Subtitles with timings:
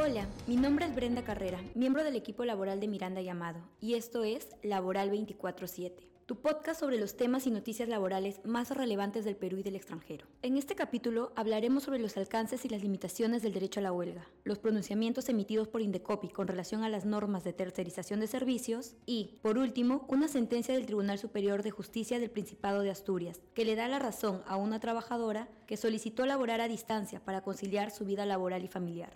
[0.00, 4.24] Hola, mi nombre es Brenda Carrera, miembro del equipo laboral de Miranda Llamado, y esto
[4.24, 5.92] es Laboral 24-7,
[6.28, 10.26] tu podcast sobre los temas y noticias laborales más relevantes del Perú y del extranjero.
[10.42, 14.28] En este capítulo hablaremos sobre los alcances y las limitaciones del derecho a la huelga,
[14.44, 19.38] los pronunciamientos emitidos por Indecopi con relación a las normas de tercerización de servicios y,
[19.40, 23.74] por último, una sentencia del Tribunal Superior de Justicia del Principado de Asturias, que le
[23.74, 28.26] da la razón a una trabajadora que solicitó laborar a distancia para conciliar su vida
[28.26, 29.14] laboral y familiar.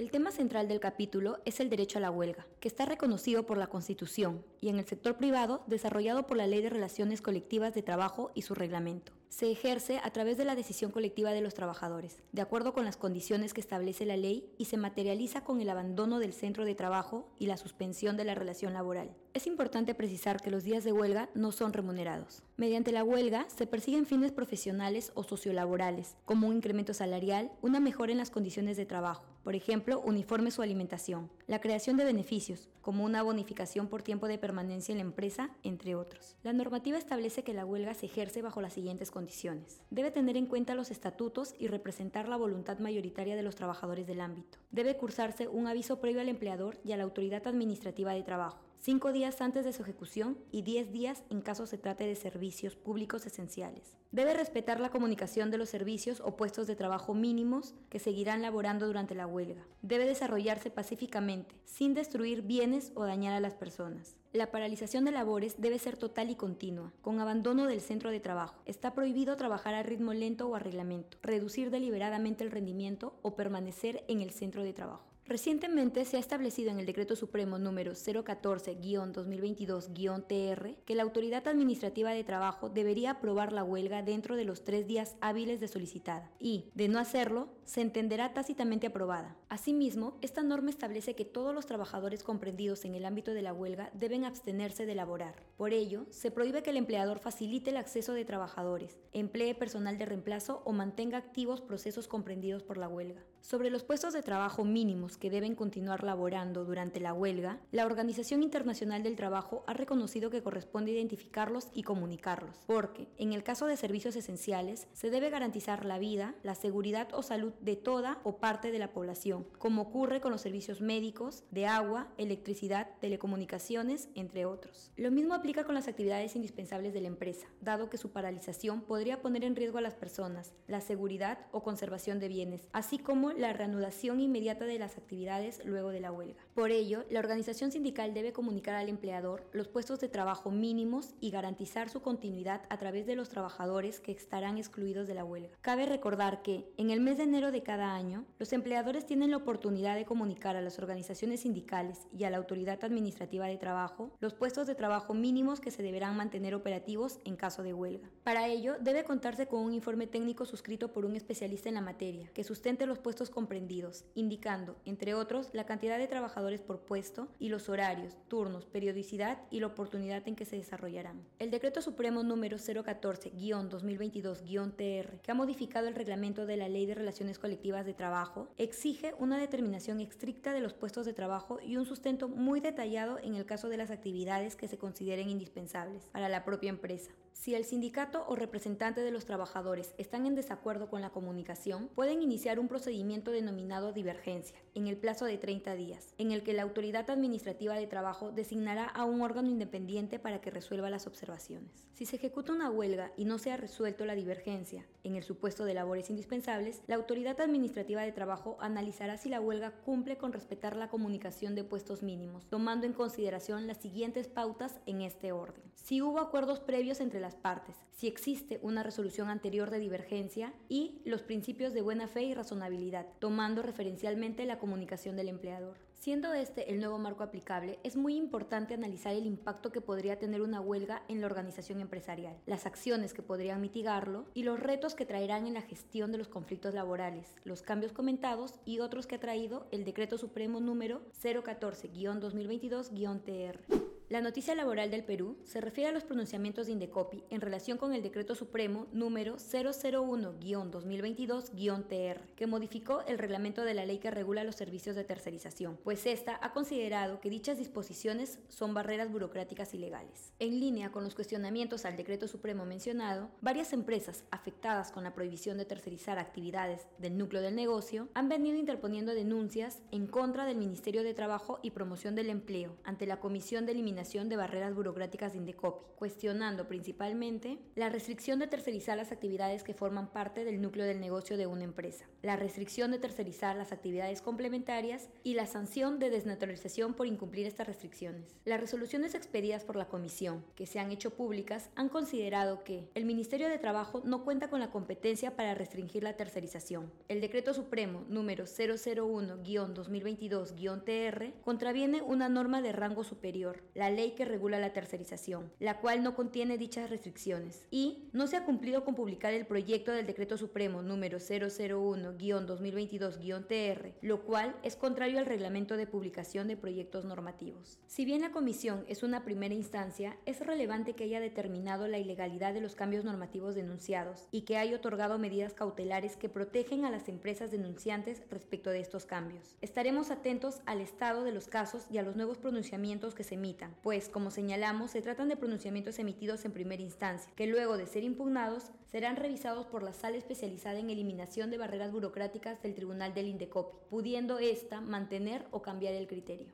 [0.00, 3.58] El tema central del capítulo es el derecho a la huelga, que está reconocido por
[3.58, 7.82] la Constitución y en el sector privado desarrollado por la Ley de Relaciones Colectivas de
[7.82, 12.18] Trabajo y su reglamento se ejerce a través de la decisión colectiva de los trabajadores,
[12.32, 16.18] de acuerdo con las condiciones que establece la ley y se materializa con el abandono
[16.18, 19.14] del centro de trabajo y la suspensión de la relación laboral.
[19.32, 22.42] Es importante precisar que los días de huelga no son remunerados.
[22.56, 28.10] Mediante la huelga se persiguen fines profesionales o sociolaborales, como un incremento salarial, una mejora
[28.10, 33.04] en las condiciones de trabajo, por ejemplo, uniformes o alimentación, la creación de beneficios, como
[33.04, 36.34] una bonificación por tiempo de permanencia en la empresa, entre otros.
[36.42, 39.80] La normativa establece que la huelga se ejerce bajo las siguientes condiciones.
[39.90, 44.22] Debe tener en cuenta los estatutos y representar la voluntad mayoritaria de los trabajadores del
[44.22, 44.58] ámbito.
[44.72, 49.12] Debe cursarse un aviso previo al empleador y a la autoridad administrativa de trabajo cinco
[49.12, 53.26] días antes de su ejecución y 10 días en caso se trate de servicios públicos
[53.26, 53.96] esenciales.
[54.10, 58.86] Debe respetar la comunicación de los servicios o puestos de trabajo mínimos que seguirán laborando
[58.86, 59.66] durante la huelga.
[59.82, 64.16] Debe desarrollarse pacíficamente, sin destruir bienes o dañar a las personas.
[64.32, 68.62] La paralización de labores debe ser total y continua, con abandono del centro de trabajo.
[68.64, 74.04] Está prohibido trabajar a ritmo lento o a reglamento, reducir deliberadamente el rendimiento o permanecer
[74.08, 75.09] en el centro de trabajo.
[75.30, 82.24] Recientemente se ha establecido en el Decreto Supremo número 014-2022-TR que la Autoridad Administrativa de
[82.24, 86.88] Trabajo debería aprobar la huelga dentro de los tres días hábiles de solicitada y, de
[86.88, 89.36] no hacerlo, se entenderá tácitamente aprobada.
[89.48, 93.92] Asimismo, esta norma establece que todos los trabajadores comprendidos en el ámbito de la huelga
[93.94, 95.36] deben abstenerse de laborar.
[95.56, 100.06] Por ello, se prohíbe que el empleador facilite el acceso de trabajadores, emplee personal de
[100.06, 103.22] reemplazo o mantenga activos procesos comprendidos por la huelga.
[103.40, 108.42] Sobre los puestos de trabajo mínimos que deben continuar laborando durante la huelga, la Organización
[108.42, 113.78] Internacional del Trabajo ha reconocido que corresponde identificarlos y comunicarlos, porque, en el caso de
[113.78, 118.70] servicios esenciales, se debe garantizar la vida, la seguridad o salud de toda o parte
[118.70, 124.92] de la población, como ocurre con los servicios médicos, de agua, electricidad, telecomunicaciones, entre otros.
[124.96, 129.22] Lo mismo aplica con las actividades indispensables de la empresa, dado que su paralización podría
[129.22, 133.52] poner en riesgo a las personas, la seguridad o conservación de bienes, así como la
[133.52, 136.42] reanudación inmediata de las actividades luego de la huelga.
[136.54, 141.30] Por ello, la organización sindical debe comunicar al empleador los puestos de trabajo mínimos y
[141.30, 145.56] garantizar su continuidad a través de los trabajadores que estarán excluidos de la huelga.
[145.60, 149.36] Cabe recordar que, en el mes de enero de cada año, los empleadores tienen la
[149.36, 154.34] oportunidad de comunicar a las organizaciones sindicales y a la autoridad administrativa de trabajo los
[154.34, 158.08] puestos de trabajo mínimos que se deberán mantener operativos en caso de huelga.
[158.24, 162.30] Para ello, debe contarse con un informe técnico suscrito por un especialista en la materia,
[162.32, 167.50] que sustente los puestos comprendidos, indicando, entre otros, la cantidad de trabajadores por puesto y
[167.50, 171.22] los horarios, turnos, periodicidad y la oportunidad en que se desarrollarán.
[171.38, 177.38] El Decreto Supremo número 014-2022-TR, que ha modificado el reglamento de la Ley de Relaciones
[177.38, 182.28] Colectivas de Trabajo, exige una determinación estricta de los puestos de trabajo y un sustento
[182.28, 186.70] muy detallado en el caso de las actividades que se consideren indispensables para la propia
[186.70, 187.10] empresa.
[187.32, 192.22] Si el sindicato o representante de los trabajadores están en desacuerdo con la comunicación, pueden
[192.22, 196.62] iniciar un procedimiento denominado divergencia, en el plazo de 30 días, en el que la
[196.62, 201.88] autoridad administrativa de trabajo designará a un órgano independiente para que resuelva las observaciones.
[201.92, 205.64] Si se ejecuta una huelga y no se ha resuelto la divergencia en el supuesto
[205.64, 210.76] de labores indispensables, la autoridad administrativa de trabajo analizará si la huelga cumple con respetar
[210.76, 215.62] la comunicación de puestos mínimos, tomando en consideración las siguientes pautas en este orden.
[215.74, 221.00] Si hubo acuerdos previos entre las partes, si existe una resolución anterior de divergencia y
[221.04, 225.76] los principios de buena fe y razonabilidad, tomando referencialmente la comunicación del empleador.
[225.94, 230.40] Siendo este el nuevo marco aplicable, es muy importante analizar el impacto que podría tener
[230.40, 235.04] una huelga en la organización empresarial, las acciones que podrían mitigarlo y los retos que
[235.04, 239.20] traerán en la gestión de los conflictos laborales, los cambios comentados y otros que ha
[239.20, 243.99] traído el Decreto Supremo número 014-2022-TR.
[244.10, 247.94] La noticia laboral del Perú se refiere a los pronunciamientos de Indecopi en relación con
[247.94, 254.56] el Decreto Supremo número 001-2022-TR, que modificó el reglamento de la ley que regula los
[254.56, 260.32] servicios de tercerización, pues esta ha considerado que dichas disposiciones son barreras burocráticas ilegales.
[260.40, 265.56] En línea con los cuestionamientos al Decreto Supremo mencionado, varias empresas afectadas con la prohibición
[265.56, 271.04] de tercerizar actividades del núcleo del negocio han venido interponiendo denuncias en contra del Ministerio
[271.04, 275.38] de Trabajo y Promoción del Empleo ante la Comisión de Eliminación de barreras burocráticas de
[275.38, 281.00] Indecopi, cuestionando principalmente la restricción de tercerizar las actividades que forman parte del núcleo del
[281.00, 286.08] negocio de una empresa, la restricción de tercerizar las actividades complementarias y la sanción de
[286.08, 288.38] desnaturalización por incumplir estas restricciones.
[288.46, 293.04] Las resoluciones expedidas por la Comisión, que se han hecho públicas, han considerado que el
[293.04, 296.90] Ministerio de Trabajo no cuenta con la competencia para restringir la tercerización.
[297.08, 304.58] El Decreto Supremo número 001-2022-TR contraviene una norma de rango superior, la ley que regula
[304.58, 309.32] la tercerización, la cual no contiene dichas restricciones, y no se ha cumplido con publicar
[309.34, 316.48] el proyecto del Decreto Supremo número 001-2022-TR, lo cual es contrario al reglamento de publicación
[316.48, 317.78] de proyectos normativos.
[317.86, 322.54] Si bien la Comisión es una primera instancia, es relevante que haya determinado la ilegalidad
[322.54, 327.08] de los cambios normativos denunciados y que haya otorgado medidas cautelares que protegen a las
[327.08, 329.56] empresas denunciantes respecto de estos cambios.
[329.60, 333.74] Estaremos atentos al estado de los casos y a los nuevos pronunciamientos que se emitan,
[333.82, 338.04] pues, como señalamos, se tratan de pronunciamientos emitidos en primera instancia, que luego de ser
[338.04, 343.28] impugnados serán revisados por la sala especializada en eliminación de barreras burocráticas del Tribunal del
[343.28, 346.48] Indecopi, pudiendo ésta mantener o cambiar el criterio.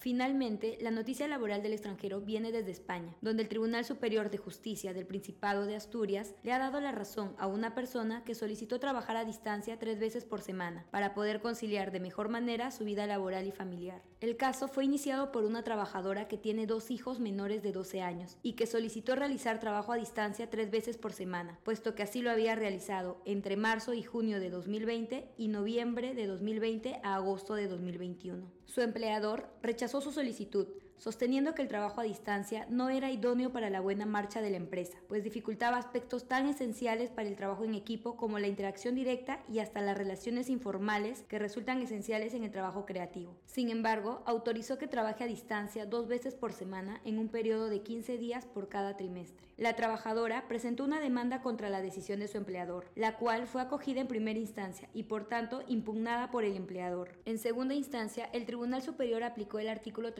[0.00, 4.94] Finalmente, la noticia laboral del extranjero viene desde España, donde el Tribunal Superior de Justicia
[4.94, 9.18] del Principado de Asturias le ha dado la razón a una persona que solicitó trabajar
[9.18, 13.46] a distancia tres veces por semana para poder conciliar de mejor manera su vida laboral
[13.46, 14.00] y familiar.
[14.22, 18.38] El caso fue iniciado por una trabajadora que tiene dos hijos menores de 12 años
[18.42, 22.30] y que solicitó realizar trabajo a distancia tres veces por semana, puesto que así lo
[22.30, 27.68] había realizado entre marzo y junio de 2020 y noviembre de 2020 a agosto de
[27.68, 28.59] 2021.
[28.72, 30.68] Su empleador rechazó su solicitud,
[31.00, 34.58] sosteniendo que el trabajo a distancia no era idóneo para la buena marcha de la
[34.58, 39.40] empresa, pues dificultaba aspectos tan esenciales para el trabajo en equipo como la interacción directa
[39.50, 43.34] y hasta las relaciones informales que resultan esenciales en el trabajo creativo.
[43.46, 47.80] Sin embargo, autorizó que trabaje a distancia dos veces por semana en un periodo de
[47.80, 49.48] 15 días por cada trimestre.
[49.56, 54.00] La trabajadora presentó una demanda contra la decisión de su empleador, la cual fue acogida
[54.00, 57.10] en primera instancia y por tanto impugnada por el empleador.
[57.26, 60.14] En segunda instancia, el Tribunal Superior aplicó el artículo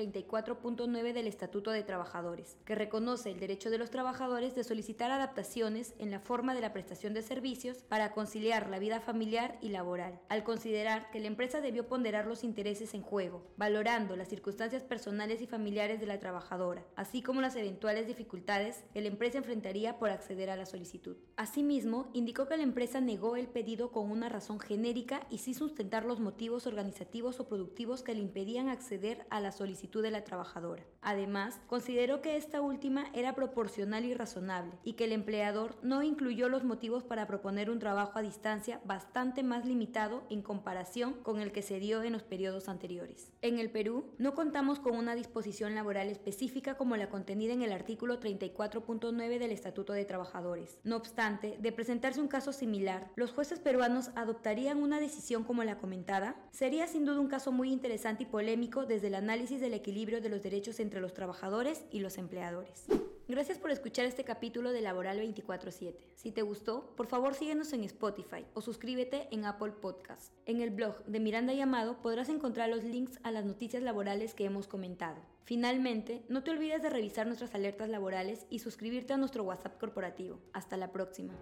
[0.77, 5.95] 34.9 del Estatuto de Trabajadores, que reconoce el derecho de los trabajadores de solicitar adaptaciones
[5.99, 10.21] en la forma de la prestación de servicios para conciliar la vida familiar y laboral,
[10.29, 15.41] al considerar que la empresa debió ponderar los intereses en juego, valorando las circunstancias personales
[15.41, 20.11] y familiares de la trabajadora, así como las eventuales dificultades que la empresa enfrentaría por
[20.11, 21.17] acceder a la solicitud.
[21.37, 26.05] Asimismo, indicó que la empresa negó el pedido con una razón genérica y sin sustentar
[26.05, 30.60] los motivos organizativos o productivos que le impedían acceder a la solicitud de la trabajadora.
[31.03, 36.49] Además, consideró que esta última era proporcional y razonable y que el empleador no incluyó
[36.49, 41.53] los motivos para proponer un trabajo a distancia bastante más limitado en comparación con el
[41.53, 43.33] que se dio en los periodos anteriores.
[43.41, 47.73] En el Perú, no contamos con una disposición laboral específica como la contenida en el
[47.73, 50.79] artículo 34.9 del Estatuto de Trabajadores.
[50.85, 55.79] No obstante, de presentarse un caso similar, los jueces peruanos adoptarían una decisión como la
[55.79, 56.37] comentada.
[56.51, 60.29] Sería sin duda un caso muy interesante y polémico desde el análisis del equilibrio de
[60.29, 62.87] los derechos entre los trabajadores y los empleadores.
[63.29, 66.09] Gracias por escuchar este capítulo de Laboral 24/7.
[66.17, 70.33] Si te gustó, por favor síguenos en Spotify o suscríbete en Apple Podcast.
[70.47, 74.45] En el blog de Miranda Llamado podrás encontrar los links a las noticias laborales que
[74.45, 75.21] hemos comentado.
[75.45, 80.41] Finalmente, no te olvides de revisar nuestras alertas laborales y suscribirte a nuestro WhatsApp corporativo.
[80.53, 81.33] Hasta la próxima.